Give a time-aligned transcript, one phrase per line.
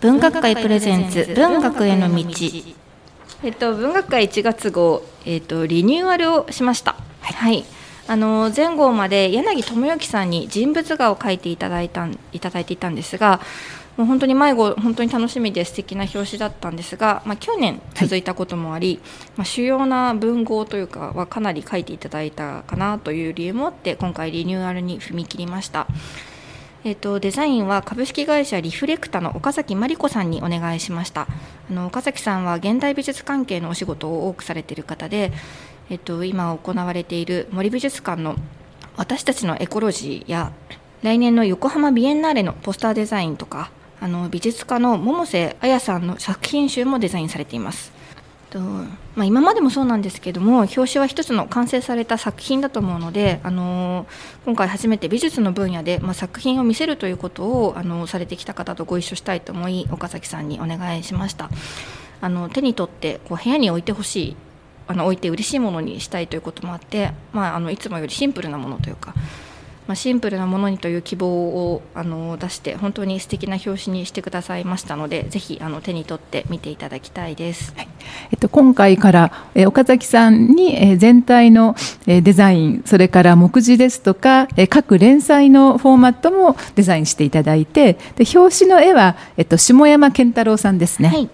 [0.00, 2.24] 文学界プレゼンツ文学への道
[3.44, 6.96] えっと、文学界1月号、えっと、リニューアルをしました。
[7.20, 7.64] はい、はい
[8.08, 13.38] あの前後まで柳智之さんに人物画を描いていただいたいただいていたんですが
[13.98, 18.98] もう本当に迷子本当に楽しみで素敵な表紙だったんですが、まあ、去年続いたこともあり、はい、
[19.36, 25.86] まあ、主要な文豪というかはかなり書いていただいたかなという理由もあって今回リニューアルに踏み切りました。
[26.84, 31.26] えーと、デザインは株式会社リフレクタの岡崎真理子さんにお願いしました。
[31.68, 35.32] あの岡崎さんは現代美術関係のお仕事を多くされている方で、
[35.90, 38.36] えーと、今行われている森美術館の
[38.96, 40.52] 私たちのエコロジーや
[41.02, 47.97] 来年の横浜ビエンナーレのポスターデザインとかあの美術家の百瀬彩さんの作品集もデザインされています。
[48.50, 54.06] とまあ、今までもそうなんですけども表紙は一つの完成された作品だと思うので、あの
[54.44, 61.50] 今回初めて美術の分野で、まあ、作品を見せるということを、あのされてきた方とご一緒したいと思い岡崎さんにお願いしました。
[62.20, 64.36] あの手に取ってこう部屋に置いてほしい
[64.88, 69.14] あの置いて嬉しいものにしたいということもあって、まあ、あのいつもよりシンプルなものというか
[69.88, 77.88] まあ、シンプルなものにという希望をあの出して本当に素敵な表紙にしてくださいましたのでぜひあの手に取って見ていただきたいです、はい、
[78.30, 81.74] えっと、今回から、え岡崎さんに、え全体の、
[82.06, 91.08] えデザインそれから目次ですとか、え各連載のフォーマットもデザインしていただいてで表紙の絵は、えっと、下山健太郎さんですね。
[91.08, 91.30] はい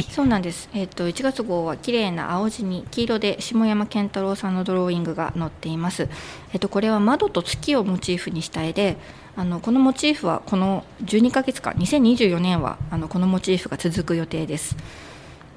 [0.00, 0.68] い、そうなんです。
[0.74, 6.08] え、ー、と1月号は綺麗な青地に黄色で下山健太郎さんのドローイングが載っています。
[6.52, 8.96] えっ、ー、とこれは窓と月をモチーフにした絵で、
[9.36, 14.76] あのこのモチーフはこの12ヶ月間、2024年はあのこのモチーフが続く予定です。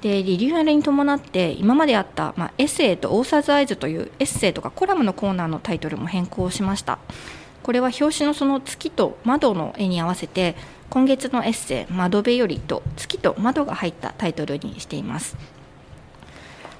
[0.04, 6.98] でリニューアルに伴って今まであった、まあ、エッセイとオーサーズアイズというエッセイとかコラムのコーナーのタイトルも変更しました
[7.62, 10.56] これは表紙のその月と窓の絵に合わせて
[10.90, 15.36] 今月のエッセイ「窓辺より」と「月と窓」が入ったタイトルにしています。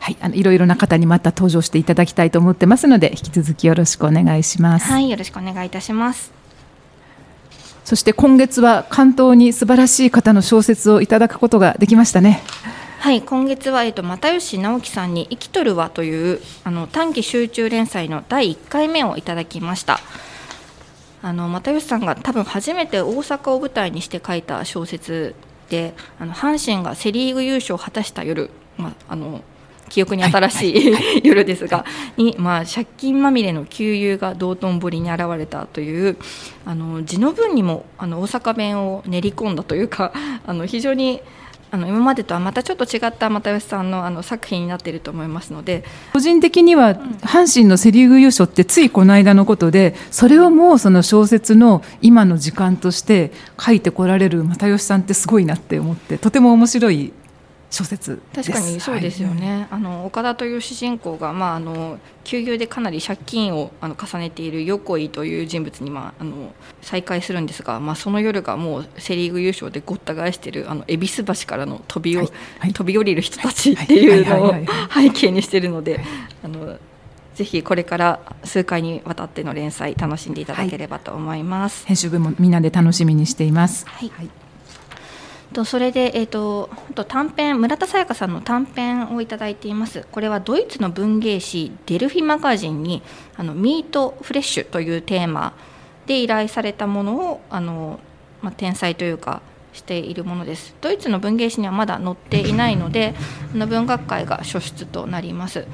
[0.01, 4.93] はい、あのいろいろな方にまた登場していただきたいと思ってますので引き続きよろしくお願いします。
[4.93, 6.31] はい、よろしくお願いいたします。
[7.85, 12.43] そして今月は関東に素晴らしい方の小説をいただくことができましたね。
[12.99, 20.01] はい、今月は、えっと、又吉直樹さんに「生きとるわ」というあの短期集中連載の第1回目をいただきました。
[21.25, 25.35] あの又吉さんが多分初めて大阪を舞台にして書いた小説
[25.71, 29.41] であの阪神がセ・リーグ優勝を果たした夜、まあ、あの
[29.89, 30.95] 記憶に新しい、
[31.27, 31.87] 夜ですが、
[32.19, 36.19] に、まあ、借金まみれの旧友が道頓堀に現れたという
[36.67, 40.13] あの字の文にもあの大阪弁を練り込んだというか
[40.47, 41.23] あの非常に
[41.75, 45.83] あの今までとはまたちょっと違った又吉さんのあの作品になっていると思いますので。
[46.13, 57.13] 個人的には阪神のセ・リーグ優勝ってついこの間のことでそれをもうその小説の今の時間として書いてこられる又吉さんってすごいなって思ってとても面白い
[57.75, 66.53] 小説確かにそうですよね、はい、あの岡田という主人公が、まあ、あの休業でかなり借金をあの重ねている横井という人物に、まあ、あの
[66.83, 72.29] 再会するんですが、まあ、その夜がもうセ・リーグ優勝でごった返しているあの恵比寿橋からの飛び,、はい。
[72.61, 74.55] はい、飛び降りる人たちっていうのを
[74.95, 76.01] 背景にしているので。
[76.43, 76.79] あの
[77.35, 81.85] ぜひこれから数回にわたっての連載楽しんでいただければと思います。
[81.85, 83.85] 編集部もみんなで楽しみにしています。
[83.89, 84.13] はい
[85.55, 90.07] とそれで、えーと、と短編村田沙耶香さんの短編をいただいています。
[90.13, 93.03] これはドイツの文芸誌デルフィマガジンに
[93.37, 95.55] あのミートフレッシュというテーマ
[96.05, 98.01] で依頼されたものをあの、
[98.43, 99.41] まあ、天才というか
[99.73, 100.75] しているものです。
[100.83, 103.15] ドイツの文芸誌にはまだ載っていないので
[103.55, 105.67] あの文学界が初出となります。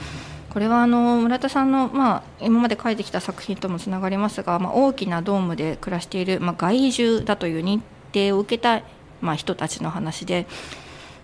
[0.51, 7.81] これはあの村田さんの、まあ、今まで書いてきた作品ともつながりますが、まあ、大きなドームで暮らしている、まあ、害獣だという認
[8.11, 8.83] 定を受けた
[9.21, 10.47] まあ、人たちの話で、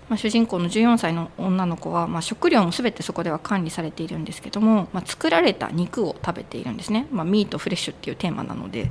[0.09, 8.91] まあ、主人公の14歳の女の子は、まあ、食料も全てそこでは管理されているんですけども、まあ、作られた肉を食べているんですね、まあ、ミートフレッシュっていうテーマなので。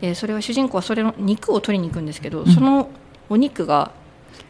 [0.00, 2.90] でそれは主人公はそれの肉を取りに行くんですけど、その
[3.30, 3.92] お肉が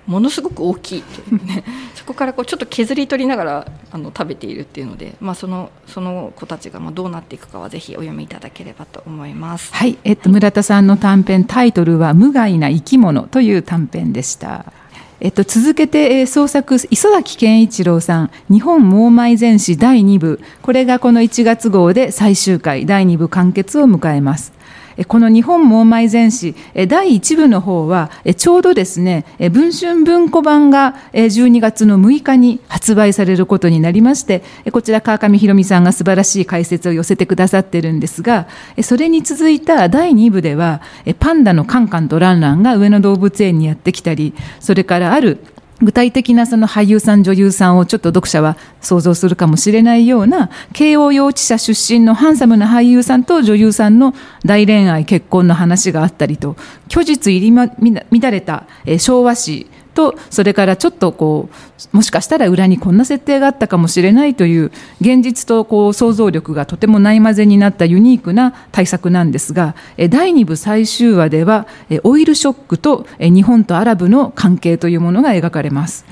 [0.06, 9.74] ものすごく大きいというねそこからこうちょっと削り取りながらあの食べているっていうので、まあ、そのその子たちがまあどうなっていくかはぜひお読みいただければと思います。
[9.74, 14.72] はい、えっと、村田さんの短編タイトルは「無害な生き物」という短編でした。
[15.18, 24.55] えっと、続けて、えー、創作磯崎健一郎さん「日本盲米全史第2部」これがこの1月号で最終回第2部完結を迎えます。
[25.04, 26.54] この日本盲昧全史
[26.88, 38.48] 第1部の方はちょうどですね文春文庫版が12月の6日に発売されることになりましてこちら川上弘美さんが素晴らしい解説を寄せてくださってるんですが
[38.82, 40.80] それに続いた第2部では
[41.18, 45.38] パンダのカンカンとランランが上野動物園にやってきたりそれからある
[45.82, 54.14] 具体的なその俳優さん女優さんをちょっと読者は想像するかもしれないような慶応幼稚舎出身のハンサムな俳優さんと女優さんの
[54.44, 56.56] 大恋愛結婚の話があったりと
[56.88, 58.66] 虚実入り、ま、乱れた
[58.98, 59.66] 昭和史
[59.96, 61.48] とそれからちょっとこ
[61.92, 64.70] うもしかしたら裏にこんな設定があったかもしれないという
[65.00, 69.74] 現実とこう想像力がとてもないまぜになったユニークな対策なんですが
[70.10, 71.66] 第2部最終話では
[72.04, 76.04] オイルショックと日本とアラブの関係というものが描かれます。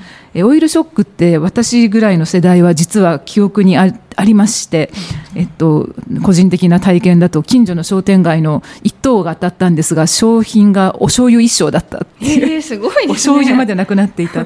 [0.43, 3.91] オイルショックって私ぐらいの世代は実は記憶にあ
[4.23, 4.91] りまして、
[5.35, 5.89] えっと、
[6.23, 14.45] 個人的な体験だと近所の商店街の一等が当たったんですが商品がお醤油一升だったえー、すごい、ね、お醤油までなくなっていた。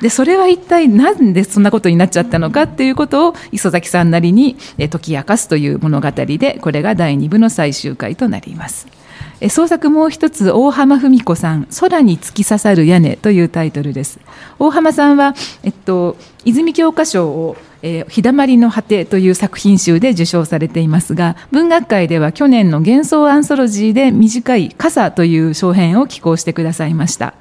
[0.00, 8.86] でそれは一体何でそんなことになっちゃったのかっていうことを磯崎さんなりに解き明かすという物語でこれが第2部の最終回となります。
[9.48, 14.18] 創作もう一つ大浜文子さん「空に突き刺さる屋根」というタイトルです。
[14.58, 27.34] 大浜さんは、えっと、泉教科書をえー、日だまりの果てという作品集で受賞されていますが文学界では去年の幻想アンソロジーで短い傘という小編を寄稿してくださいました。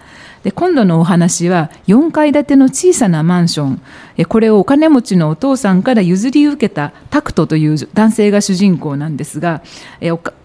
[0.47, 3.81] で今度のお話は4階建ての小さなマンション。
[4.29, 9.61] これをお金持ちのお父さんから譲り受けたタクトという男性が主人公なんですが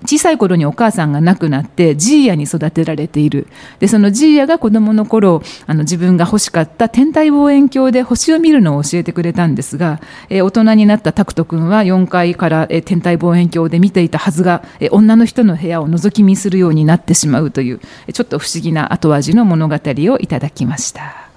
[0.05, 3.47] 小さい頃にお母さんが亡くなってジーヤに育てられている。
[3.79, 17.81] でそのジーヤが子どもの頃あの自分が欲しかった天体望遠鏡で星を見るのを教えてくれたんですが大人になったタクト君は4階から天体望遠鏡で見ていたはずが女の人の部屋を覗き見するようになってしまうという
[18.13, 19.79] ちょっと不思議な後味の物語
[20.11, 21.29] をいただきました。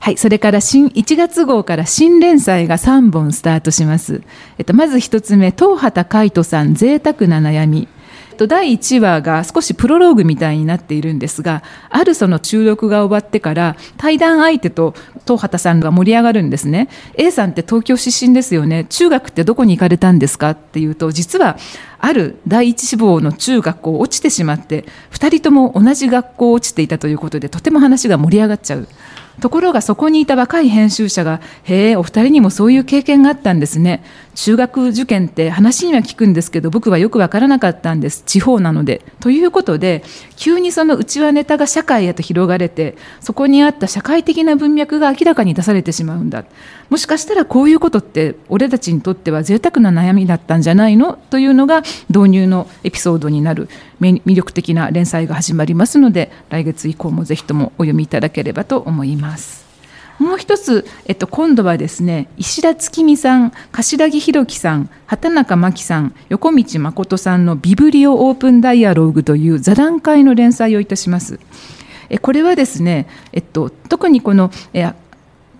[0.00, 4.22] はい、それから新1月号から新連載が3本スタートします。
[4.56, 7.88] えっと、まず1つ目、東畑海人さん、贅沢な悩み。
[8.46, 14.94] 第1話が少しプロローグみたいになっているんですがあるその収録が終わってから対談相手と
[15.24, 16.88] 東畑さんが盛り上がるんですね。
[17.14, 18.84] A さんって東京出身ですよね。
[18.84, 21.56] 中学ってどこに行かれたんですかっていうと実は
[21.98, 28.86] ある第一志望の中学校落ちてしまって2人とも同じ学校落ちていたということでとても話が盛り上がっちゃう。
[29.40, 34.02] ところがそこにいた若い編集者が「へえお二人にもそういう経験があったんですね。
[34.36, 38.22] 中学受験って話には聞くんですけど僕はよく分からなかったんです。
[38.24, 40.04] 地方なので」ということで
[40.36, 46.44] 急にその内輪ネタが社会へと広がれてそこにあった社会的な文脈が明らかに出されてしまうんだ。
[46.90, 51.18] もしかしたらこういうことって俺たちにとっては贅沢な悩みだったんじゃないの？
[51.30, 53.68] というのが導入のエピソードになる
[54.00, 59.65] 魅力的な連載が始まりますので来月以降もぜひともお読みいただければと思います。
[60.18, 71.38] もう一つ、えっと、今度はですね石田月美さん柏木弘樹さん畑中真紀さん横道誠さんの「ビブリオオープンダイアローグ」という座談会の連載をいたします。
[72.08, 74.92] えこれはですね、えっと、特にこのえ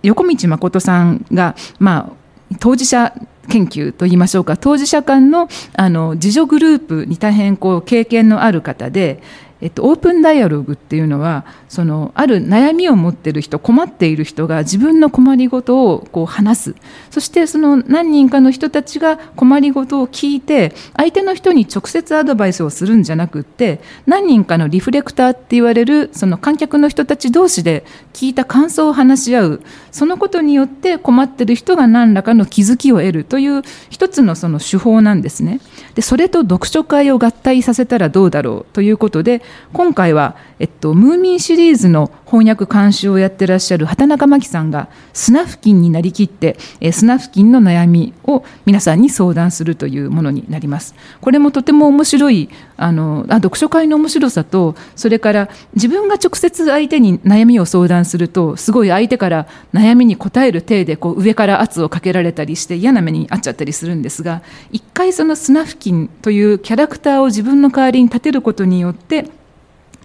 [0.03, 3.13] 横道誠さんが、まあ、当事者
[3.49, 9.21] 研究といいましょうか当事者間のあの自助グループに大変こう経験のある方で
[9.61, 16.75] えっと、オープンダイアログっていうのはそのある悩みを持ってる人困っている人が自分の困りごとをこう話す。
[17.09, 29.61] そしてその何人かの人たちが困りごとを聞いて相手の人に直接アドバイスをするんじゃなくって何人かのリフレクターって言われるその観客の人たち同士で聞いた感想を話し合う。
[29.91, 33.23] そのことによって困ってる人が何らかの気づきを得る。
[33.23, 35.59] という一つのその手法なんですね。
[35.95, 38.73] でそれと読書会を合体させたらどうだろう。
[38.73, 39.41] ということで
[39.73, 50.95] 今回は、えっと、ムーミンシリーズの翻訳監修をやってらっしゃる畑中真紀さんがスナフキンになりきって、えスナフキンの悩みを皆さんに相談するというものになります。
[51.21, 69.25] これもとても面白いあのあ読書会の面白さとそれから自分が直接相手に悩みを相談するとすごい相手から悩みに答える体でこう上から圧をかけられたりして嫌な目に遭っちゃったりするんですが一回そのスナフキンというキャラクターを自分の代わりに立てることによって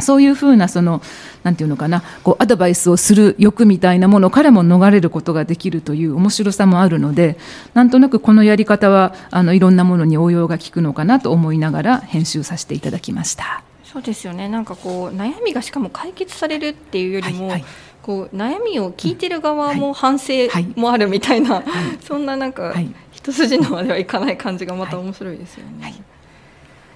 [0.02, 1.00] そういうふうなその
[1.42, 7.38] なんていうのかなこうアドバイスをする欲みたいなものからも逃れることができるという面白さもあるので
[7.74, 13.62] なんとなくこのやり方はあのいろんなものに応用が効くのかなと思いながら編集させていただきました。
[13.84, 14.48] そうですよね。
[14.48, 17.70] なんかこう悩みがしかも解決されるっていうよりも、はいはい。
[18.00, 20.32] こう悩みを聞いてる側も反省
[20.76, 21.64] もあるみたいな、はい。
[21.64, 22.74] はい、そんななんか、
[23.12, 25.94] 一筋縄ではいかない感じがまた面白いですよね。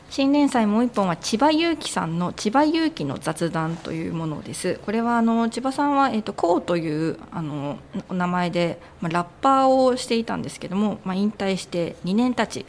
[0.08, 4.80] 新連載もう一本は千葉祐希さんの千葉祐希の雑談というものです。
[4.86, 12.66] これはあの千葉さんはえっ、ー、とこうというあのお名前でまあ、ラッパーをしていたんですけども、まあ、引退して2年経ち。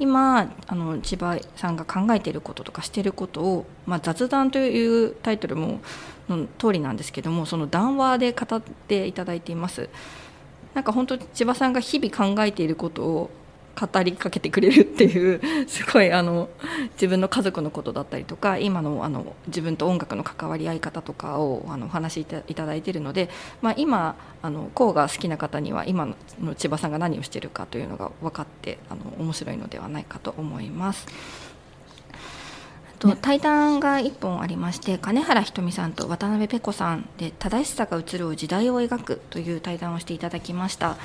[0.00, 5.80] 今あの千葉さんが考えていることとかしていることを、まあ、雑談というタイトルも
[6.30, 9.90] の通りなんですけどもその談話で語っていただいています
[10.72, 13.30] なんか本当千葉さんが日々考えていることを
[13.78, 16.48] 語りかけてくれるっていう すごいあの
[16.92, 23.30] 自分の家族のことだったりとか今のあの自分と音楽の関わり合い方とかをあのお話しいただいているので、
[23.62, 26.06] まあ、今あのコウが好きな方には今
[26.40, 31.06] の千葉さんが何をしているかというのが分かってあの面白いのではないかと思います。
[33.00, 40.98] と対談が1本ありまして金原ひとみさんと渡辺ペコさんで正しさが映る時代を描くという対談をしていただきました。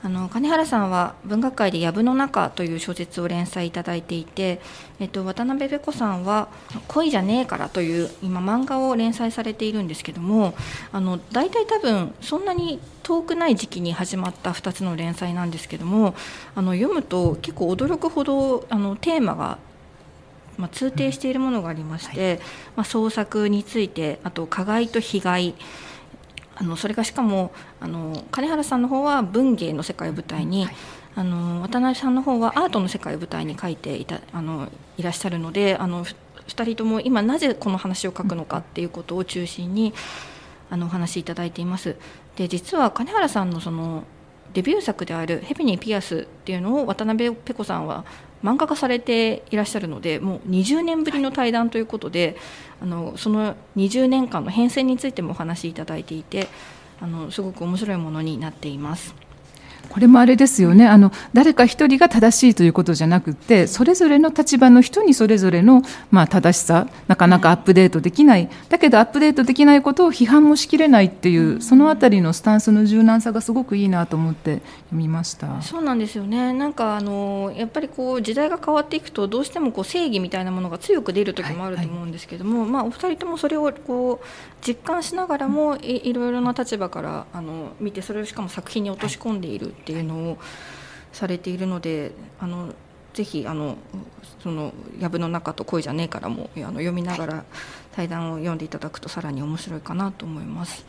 [0.00, 4.60] あの金原さんは文学界で「藪の中」という小説を連載いただいていて、
[5.00, 6.48] えっと、渡辺ペコさんは
[6.86, 10.54] 「恋じゃねえから」という今漫画を連載されているんですけども
[10.92, 16.14] あの大体多分そんなに遠くない時期に始まった2つの連載なんですけども
[16.54, 19.58] あの読むと結構驚くほどあのテーマが
[20.58, 22.40] まあ、通底しているものがありまして、
[22.74, 25.54] まあ、創作についてあと加害と被害
[26.60, 30.74] あのそれがしかもあの金原さんの方は文芸の世界を舞台に、はい、
[31.14, 39.94] あの渡辺さんの方はアートの世界を舞台に書いていたあのいらっしゃるのであの2人とも今なぜこの話を書くのかっていうことを中心に
[40.70, 41.96] あのお話しいただいています。
[42.36, 44.04] で実は金原さんのその
[44.54, 48.04] デビュー作である「ヘビニー・ピアス」っていうのを渡辺ペコさんは
[48.42, 52.36] 漫画化されていらっしゃるのでもう20年ぶりの対談ということで
[52.80, 56.48] あのその20年間の変遷についてもお話しいただいていて
[57.00, 59.27] あのすごく面白いものになっています。
[59.88, 60.86] これもあれですよね。
[60.86, 68.48] あの誰か一人が正しいということじゃなくてそれぞれの立場の人にそれぞれの、まあ、正しさなかなかアップデートできない。
[68.68, 75.60] だけどアップデートできないことを批判もしきれないっていうそのあたりのスタンスの柔軟さがすごくいいなと思って読みました。
[75.62, 76.52] そうなんですよね。
[76.52, 84.26] なんかあのやっぱりこう時代が変わっていくとどうしてもこう正義みたいなものが強く出る時もあると思うんですけども、はいはい、まあ、お二人ともそれをこう
[84.66, 90.38] 実感しながらもいいろいろな立場からあの見てそれをしかも作品に落とし込んでいるっていうのを
[91.12, 92.74] されているのであの
[93.14, 93.76] ぜひあの
[94.42, 97.44] その「藪の中と恋じゃねえからも」あの読みながら
[97.92, 100.84] 対談を読んでいただくとさらに面白いかなと思います。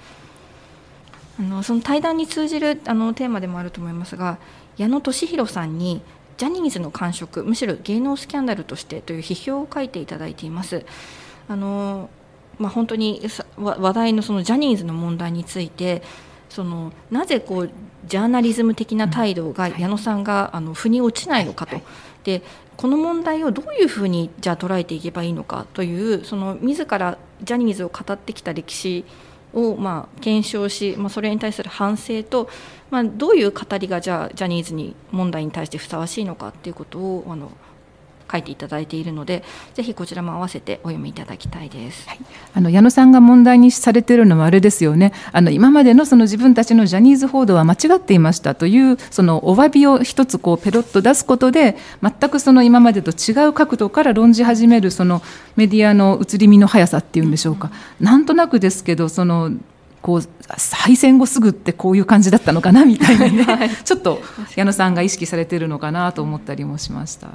[1.40, 4.38] あのその対談に通じるあのテーマでもあると思いますが
[4.78, 6.02] 矢野俊弘さんに
[6.38, 10.86] ジャニーズの感触むしろ芸能スキャンダルとしてという批評を書いていただいています。
[11.48, 12.10] あの
[12.60, 13.22] まあ、本当に
[13.58, 16.04] 話題のそのジャニーズの問題について
[16.50, 17.70] そのなぜこう
[18.08, 21.80] ジャーナリズム的な態度が矢野さんがあの腑に落ちないのかと。
[22.24, 22.42] で
[22.78, 29.04] この問題をどういうふうにじゃあ捉えていけばいいのかというその自らジャニーズを語ってきた歴史
[29.54, 32.50] をまあ検証し、まあ、それに対する反省と、
[32.90, 37.52] まあ、どういう語りがじゃあジャニーズに問題に対してふさわしいのかっていうことをあの
[38.32, 39.44] 書いていただいているので
[39.74, 42.20] ぜひこちらも合わせてお読みいただきたいです、はい、
[42.54, 45.14] あの矢野さんが問題にされているのはあれですよね。
[45.32, 55.22] あの今までのその自分たちのジャニーズ報道は間違っていましたというそのお詫びを一つこうペロッと出すことで全くその今までと違う角度から論じ始めるその
[55.56, 59.52] メディアの移り身の速さっていうんでしょうか、うん、なんとなくですけどその
[60.02, 60.24] こう
[60.72, 64.22] 敗戦後すぐってこういう感じだったのかなみたいなね、 はい、ちょっと
[64.56, 67.28] 矢野さんが意識されているのかなと思ったりもしました。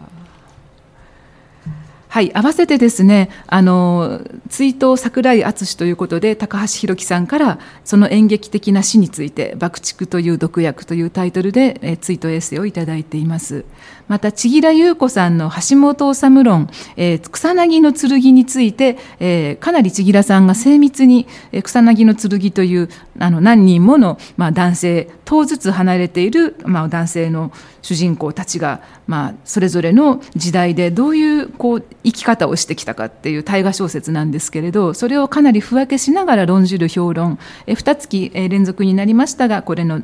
[2.15, 13.65] はい、合わせてですね、あの追悼桜井敦ということで高橋弘樹さんからその演劇的な死について爆竹という毒薬というタイトルで、え追悼エッセイを頂いています。
[14.09, 40.03] また千吉優子さんの橋本治論、えー、草薙の剣について、えー、かなり千吉さんが精密に、えー、草薙の剣というあの何人もの、まあ、男性等ずつ離れている、まあ、男性の主人公たちが、まあ、それぞれの時代でどういうこう生き方をしてきたかっていう大河小説なんですけれどそれをかなり不分けしながら論じる評論え2月連続になりましたがこれの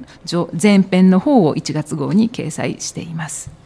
[0.60, 3.59] 前編の方を1月号に掲載しています。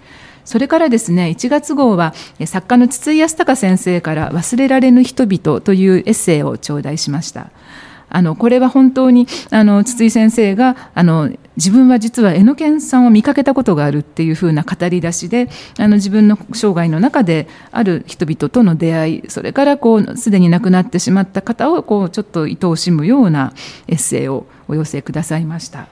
[0.44, 7.50] それからですね1月号は作家の筒井康隆先生から「忘れられぬ人々」というエッセイを頂戴しました。
[8.10, 15.48] あのこれは本当にあの筒井先生があの自分は実は榎野健さんを見かけたことがあるっていうふうな語り出しで
[15.78, 23.52] あの自分の生涯の中である人々との出会いそれからこうすでに亡くなってしまった方をこうちょっと愛おしむような
[23.88, 25.88] エッセイをお寄せくださいました。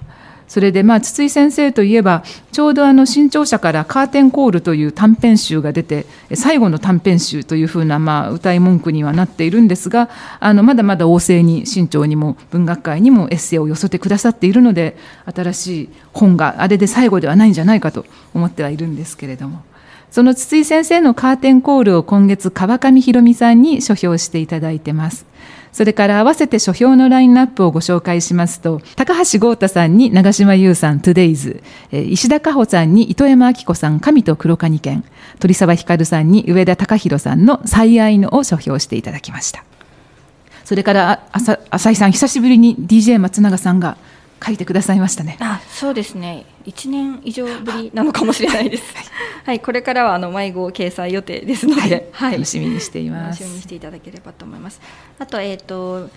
[0.53, 6.05] それでまあ筒井先生といえばちょうどあの新潮社から「カーテンコール」という短編集が出て
[6.35, 14.95] 最後の短編集というふうなまあ歌い文句にはなっているんですがあのまだまだ旺盛に新潮にも文学界にもエッセイを寄せてくださっているので
[15.35, 18.05] 新しい本があれで最後ではないんじゃないかと
[18.35, 19.63] 思ってはいるんですけれども。
[20.11, 25.25] その筒井先生のカーテンコールを今月川上弘美さんに書評していただいてます。
[25.73, 35.03] それから合わせて書評のラインナップをご紹介しますと、高橋豪太さんに長島優さん、トゥデイズ、石田加穂さんに糸山明子さん、神と黒蟹犬、
[35.39, 39.65] 鳥沢光さんに上田隆弘さんの最愛のを書評していただきました。
[40.65, 43.97] それから浅井さん、久しぶりに DJ 松永さんが
[44.45, 45.37] 書いてくださいましたね。
[45.41, 46.45] あ、そうですね。
[46.65, 48.95] 一年以上ぶりなのかもしれないです。
[49.45, 53.41] はい、 これからはあの迷子掲載予定ですので、はい、楽しみにしています。
[53.41, 54.81] 楽しみにしていただければと思います。
[55.19, 56.11] あとえっ、ー、と。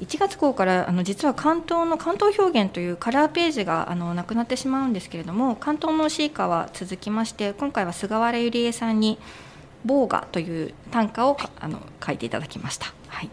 [0.00, 9.18] 1月号からあの実は関東の関東表現というカラーページがあのなくなってしまうんですけれども関東のシーカーは続きまして今回は菅原ゆりえさんに
[9.84, 12.94] 「ボーガ」という短歌をあの書いていただきました。
[13.08, 13.30] はい、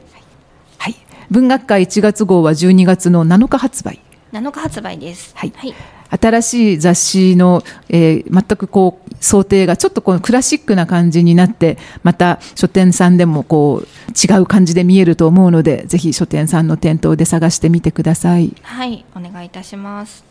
[0.77, 0.95] はい、
[1.31, 4.01] 文学界1月号は12月の7日発売
[4.37, 5.31] 7日発売です。
[5.35, 5.53] はい。
[5.55, 5.73] はい、
[6.09, 18.53] 新しい雑誌の、えー、全くこう想定がちょっとこのクラシックな感じになってまた書店さんでもこう違う感じで見えると思うのでぜひ書店さんの店頭で探してみてください。
[18.61, 19.05] はい。
[19.15, 20.23] お願いいたします。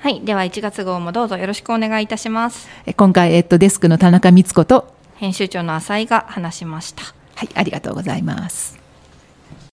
[0.00, 0.20] はい。
[0.20, 1.36] では1月号もどうぞ。
[1.38, 2.68] よろしくお願いいたします。
[2.96, 7.02] 今回、えっと、デスクの田中光子と編集長の浅井が話しました。
[7.34, 7.48] はい。
[7.54, 8.77] ありがとうございます